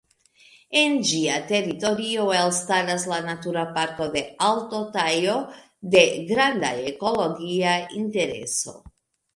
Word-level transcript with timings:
En 0.83 0.95
ĝia 1.09 1.35
teritorio 1.51 2.23
elstaras 2.37 3.05
la 3.13 3.19
Natura 3.27 3.67
Parko 3.77 4.09
de 4.17 4.25
Alto 4.49 4.83
Tajo, 4.97 5.37
de 5.97 6.05
granda 6.33 6.77
ekologia 6.95 7.81
intereso. 8.03 8.79